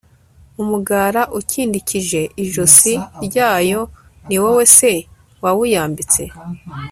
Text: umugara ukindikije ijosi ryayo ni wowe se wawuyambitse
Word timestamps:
umugara 0.61 1.21
ukindikije 1.39 2.21
ijosi 2.43 2.93
ryayo 3.25 3.81
ni 4.27 4.37
wowe 4.41 4.63
se 4.77 4.91
wawuyambitse 5.43 6.23